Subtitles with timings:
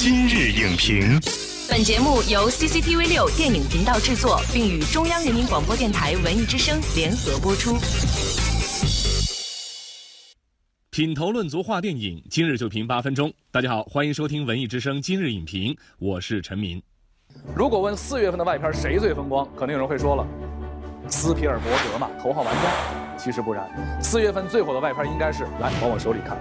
[0.00, 1.20] 今日影评，
[1.68, 7.76] 本节目由 CCTV 六电影频道制作，并与中央人民广播电台文艺之声联合播出。
[10.92, 13.32] 品头论足话电影，今日就评八分钟。
[13.50, 16.80] 大家好，欢迎收听文艺之声今日影评，我是陈明。
[17.56, 20.24] 如果问四月份的外片谁最风光，可能有人会说了，
[21.08, 23.16] 斯皮尔伯格嘛，头号玩家。
[23.18, 23.68] 其实不然，
[24.00, 26.38] 四月份最火的外片应该是来往我手里看，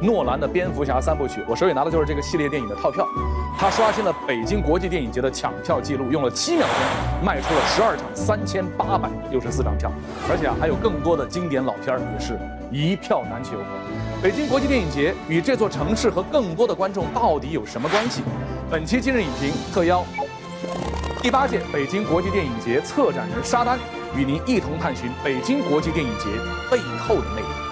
[0.00, 1.42] 诺兰的蝙蝠侠三部曲。
[1.46, 3.06] 我手里拿的就是这个系列电影的套票，
[3.58, 9.90] 他刷新了北京国际电影节的抢票记录，用了七秒钟卖出了十二场三千八百六十四张票，
[10.30, 12.38] 而且啊还有更多的经典老片儿也是
[12.70, 13.52] 一票难求。
[14.22, 18.22] 北京国际电影节与这座城市和更多的观众到底有什么关系？
[18.70, 20.04] 本期今日影评特邀
[21.22, 23.78] 第八届北京国际电影节策展人沙丹，
[24.16, 26.26] 与您一同探寻北京国际电影节
[26.70, 27.67] 背后的魅力。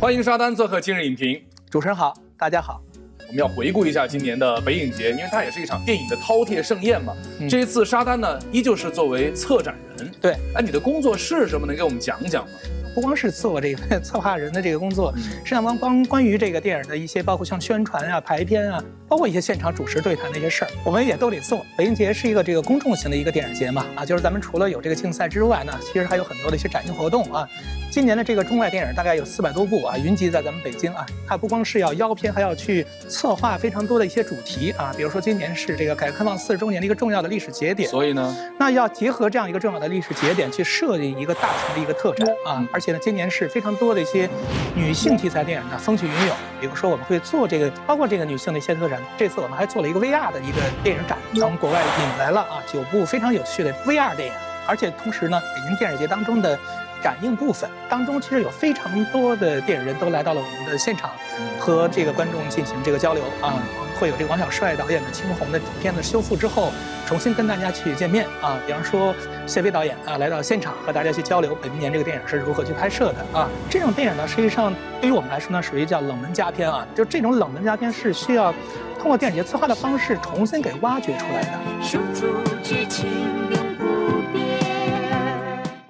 [0.00, 1.42] 欢迎沙丹做客今日影评。
[1.68, 2.80] 主持人好，大家好。
[3.26, 7.12] 我们要回顾一下今年的北影节，因为它也是一场电影的饕餮盛宴嘛。
[7.40, 10.08] 嗯这一次沙丹呢，依旧是作为策展人。
[10.20, 11.66] 对，哎，你的工作是什么？
[11.66, 12.50] 能给我们讲讲吗？
[12.98, 21.64] 不光是做这个 策划人的这个工作，嗯实际上光光关于这个电影的一些，包括像宣传啊、排片啊，包括一些现场主持对谈的一些事儿，我们也都得做。
[21.76, 27.48] 北京节是一个这个公众型的一个电影节嘛，啊，就是咱们除了有这个竞赛之外呢，其实还有很多的一些展映活动啊。
[27.88, 31.06] 今年的这个中外电影大概有四百多部啊，云集在咱们北京啊。
[31.26, 42.66] 它不光是要邀片，还要去策划非常多的一些主题啊，比如说今年是这个改革开放四十周年的一个重要的历史节点，所以呢，那要结合这样一个重要的历史节点，去设计一个大型的一个特展啊！
[42.72, 44.28] 而且呢，今年是非常多的一些
[44.74, 46.36] 女性题材电影的风起云涌。
[46.60, 49.00] 比如说，我们会做这个，包括这个女性的一些特展。
[49.16, 54.34] 这次我们还做了一个 VR 的一个电影展，从国外引来了啊九部非常有趣的 VR 电影。
[54.66, 56.58] 而且同时呢，北京电影节当中的
[57.02, 61.10] 展映部分当中，其实有非常多的电影人都来到了我们的现场，
[61.58, 63.54] 和这个观众进行这个交流啊。
[63.98, 66.70] 会有这个王小帅导演的《青红》的片子修复之后，
[67.04, 68.56] 重新跟大家去见面啊。
[68.64, 69.12] 比方说
[69.44, 73.48] 谢飞导演啊来到现场和大家去交流本命年这个电影是如何去拍摄的啊。
[73.68, 76.86] 这种电影呢，实际上对于我们来说呢，属于叫冷门佳片啊。
[76.94, 78.54] 就这种冷门佳片是需要
[79.00, 81.58] 通过电影节策划的方式重新给挖掘出来的。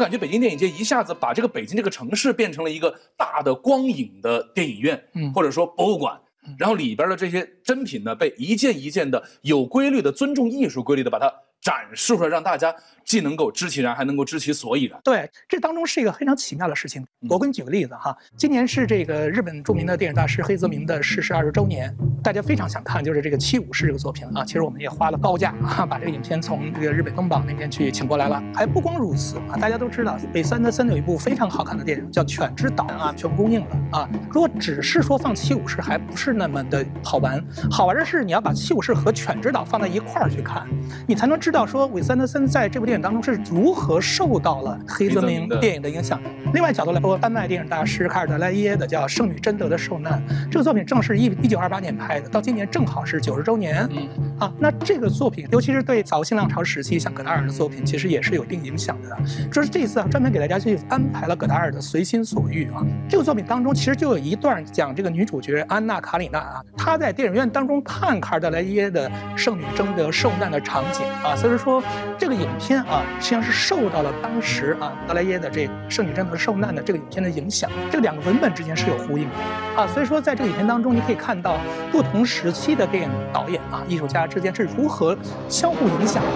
[0.00, 6.20] 感觉北京电影节一下子把这个北京这个城市变成了一个大的光影的电影院，嗯或者说博物馆。
[6.58, 14.98] 然后里边的这些珍品呢，被一件一件的有规律的、尊重艺术规律的把它展示出来，让大家既能够知其然，还能够知其所以然。
[15.04, 17.04] 对，这当中是一个非常奇妙的事情。
[17.28, 24.44] 我给你举个例子哈，今年是这个日本著名的电影大师黑泽明的逝世二十周年，大家非常想看就是这个《七武士》这个作品啊。
[24.44, 28.42] 其实我们也花了高价啊，把这个影片从这个日本东宝那边去请过来了。
[28.54, 34.08] 还不光如此啊，大家都知道韦斯安德森有一部非常好看的电影叫《犬之岛》啊，全部公映了啊。
[34.30, 37.44] 如果只是说放《七武士》，还不是那么的好玩。
[37.70, 40.66] 好玩的是你要把《七武士》和《犬之岛》放在一块儿去看，
[41.06, 46.20] 你才能知道说韦斯安德森在这部电影当中是如何受到了黑泽明电影的影响。
[46.52, 53.88] 另外角度来说，丹麦电影大师卡尔德莱耶的叫《圣女贞德的受难》，这个作品正是一一九二八年拍的，到今年正好是九十周年。
[53.90, 54.08] 嗯，
[54.40, 59.16] 啊，那这个作品，尤其是对早新浪潮时期像葛达尔的作品，其实也是有一定影响的。
[59.52, 62.82] 就是这次啊，专门给大家去安排了葛达尔的《随心所欲》啊。
[63.06, 71.82] 这个作品当中，其实就有一段讲这个女主角安娜卡里娜啊，她在电影院当中看卡尔德莱耶的《圣女贞德受难》的场景啊，所以说
[72.16, 79.86] 这个影片啊，实际上是受到了当时啊德莱耶的这《圣女贞德受难》的这个影片的影响，这两个文本之间是有呼应的啊。
[79.88, 81.58] 所以说，在这个影片当中，你可以看到
[81.92, 85.16] 不同时期的电影导演啊、艺术家之间是如何
[85.48, 86.30] 相互影响的。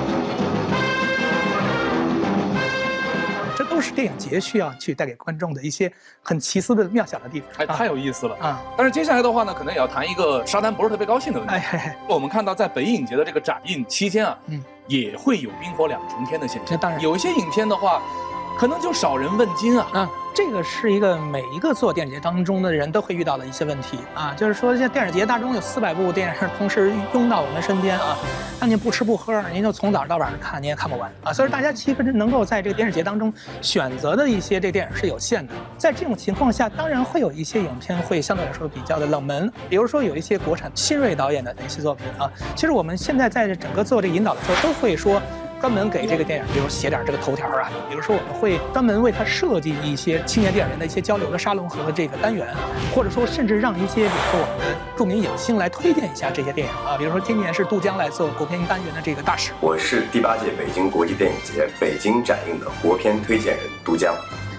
[3.56, 5.90] 这都是电影节需要去带给观众的一些
[6.22, 7.48] 很奇思的妙想的地方。
[7.58, 8.36] 哎，太有意思了。
[8.40, 8.60] 啊！
[8.76, 11.54] 但是接下来的话呢，可能也要谈一个沙丹不是特别高兴的问题。
[12.08, 16.66] 我们看到在北影节的这个展映期间啊，嗯也会有冰火两重天的现象。
[16.66, 18.02] 这当然有一些影片的话，
[18.58, 19.86] 可能就少人问津啊。
[19.92, 28.16] 啊，这个是一个每一个做电影节当中的人都会遇到的一些问题啊，就是说，像电影节当中有四百部电影同时拥到我们身边啊，
[28.60, 31.32] 那您不吃不喝，您就从早到晚上看，您也看不完啊。
[31.32, 42.28] 所以大家其实能够在这个电影节当中选择的一些这电影是有限的，在这种情况下，当然会有一些影片会相对来说比较的冷门，比如说有一些国产新锐导演的一些作品啊。
[42.56, 45.22] 其实我们现在在整个做这个引导的时候，都会说。
[45.60, 52.46] 专门给这个电影，比如写点这个头条啊，比如说我们会专门为它设计一些青年电影人的一些交流的沙龙和这个单元，
[52.94, 59.52] 或者说甚至让一些比如说我们的著名影星来推荐一下这些电影啊，比如说今年是杜江来做国片单元的这个大使。
[59.60, 64.14] 我是第八届北京国际电影节北京展映的国片推荐人杜江。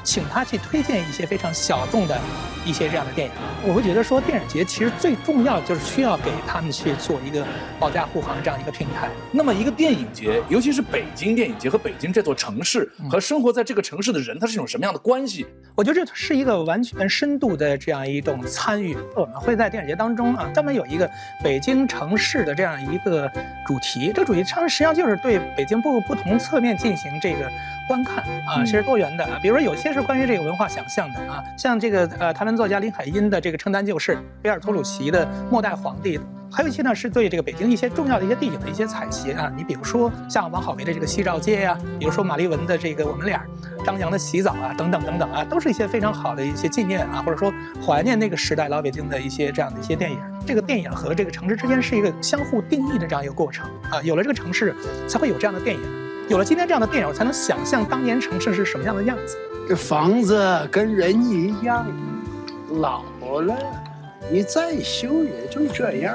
[0.06, 2.18] 请他去推荐一些非常小众的
[2.64, 3.34] 一些这样的电影。
[3.68, 7.46] 我会觉得说，电影节其实最重要就是需要给他们去做一个
[7.80, 9.10] 保驾护航这样一个平台。
[9.32, 15.46] 那么一个电影节，尤其是北京电影节和北京这座城市和生活在这个城市的人，他是一种什么样的关系？
[15.76, 18.96] 我觉得这是一个完全深度的这样一种参与。
[19.16, 21.10] 我们会在电影节当中啊，专门有一个
[21.44, 23.30] 北京城市的这样一个
[23.66, 24.12] 主题。
[24.14, 27.52] 这个主题它实际上就是对北京不不同侧面进行这个
[27.88, 29.28] 观看啊，其实多元的。
[29.42, 36.18] 比如说有些是关于这个文化想象的啊，像这个呃台湾作家林海音的这个《承担旧事》，贝尔托鲁奇的《末代皇帝》。
[36.52, 39.52] 还有一些呢，是对这个北京一些重要的一些地景的一些采撷啊。
[39.56, 43.42] 你比如说像王好为的这个西照街呀，比如说马丽文的这个我们俩，
[43.86, 47.54] 张扬的洗澡啊，等等等等啊，都是一些非常好的一些纪念啊，或者说
[47.86, 50.20] 怀念那个时代老北京的一些这样的一些电影。
[50.46, 54.02] 这个电影和这个城市之间是一个相互定义的这样一个过程啊。
[54.04, 54.76] 有了这个城市，
[55.08, 55.82] 才会有这样的电影；
[56.30, 59.36] 有了今天这样的电影，才能想象当年城市是什么样的样子。
[59.68, 61.88] 这房子跟人一样，
[62.80, 63.04] 老
[63.42, 63.58] 了，
[64.32, 66.14] 你再修也就这样。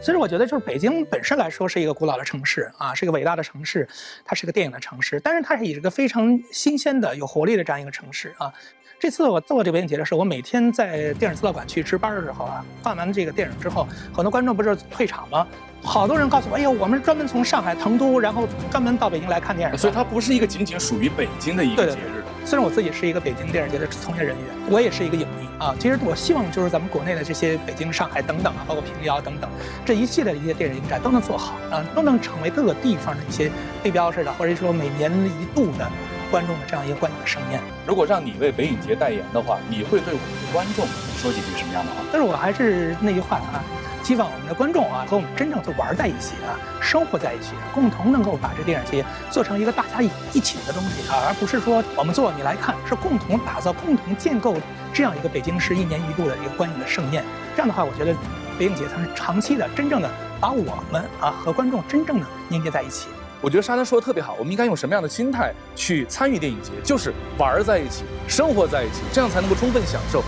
[0.00, 3.88] 其实我觉得，就是北京本身来说是一个古老的城市啊，是一个伟大的城市，
[4.24, 8.52] 它是个电影的城市，但是它是以一个非常新鲜的、有活力的这样一个城市啊。
[8.98, 15.46] 这次我做这个北影节的时候，我每天在电影资料馆去值班的时候啊，放完这个电影之后，很多观众不是退场吗？
[15.84, 19.78] 好多人告诉我，哎呦，我们专门从上海、成都，然后专门到北京来看电影。
[19.78, 22.24] 所以它不是一个仅仅属于北京的一个节日。
[22.46, 25.74] 虽然我自己是一个北京电影节的从业人员，我也是一个影迷啊。
[25.78, 29.48] 其实我希望就是咱们国内的这些北京、上海等等啊，包括平遥等等
[29.84, 33.50] 这一系列的一些电影影展都能做好啊，都能成为各个地方的一些
[33.82, 35.10] 地标式的，或者说每年
[35.40, 35.88] 一度的
[36.30, 37.60] 观众的这样一个观影盛宴。
[37.86, 42.02] 如果让你为北影节代言的话，你会对我们的观众说几句什么样的话？
[42.12, 43.64] 但是我还是那句话啊。
[44.04, 54.56] 希望我们的观众啊和我们真正的玩在一起啊，生活在一起，共同能够把这电影节做成一个大家一一起的东西啊，而不是说我们做你来看，是共同打造、共同建构
[54.92, 57.24] 这样一个北京市一年一度的一个观影的盛宴。
[57.56, 58.14] 这样的话，我觉得
[58.58, 63.08] 北影节才是长期的、真正的把我们啊和观众真正的凝结在一起。
[63.40, 66.72] 我觉得沙丹说的特别好，我们应该用什么样的心态去参与电影节？
[66.84, 70.22] 就是玩在一起，生活在一起，这样才能够充分享受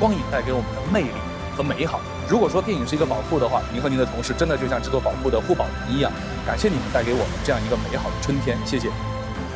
[0.00, 1.14] 光影带给我们的魅力
[1.62, 2.00] 美好。
[2.28, 6.10] 如果说电影是一个宝库的话，您和您的同事真的就像这座宝库的护宝人一样。
[6.46, 8.88] 感谢你们带给我们这样一个美好的春天，谢谢。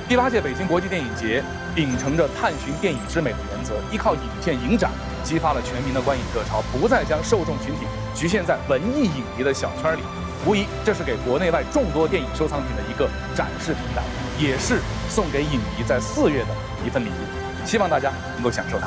[0.08, 1.42] 第八届北京国际电影节
[1.74, 4.90] 秉承着探寻电影之美的原则，依靠影片影展
[5.24, 10.00] 激发了全民的观影热潮，不再将受众群体局限在文艺影迷的小圈里。
[10.46, 14.02] 无疑，这是给国内外众多电影收藏品的一个展示平台，
[14.38, 14.78] 也是
[15.08, 16.54] 送给影迷在四月的
[16.86, 17.66] 一份礼物。
[17.66, 18.86] 希望大家能够享受它。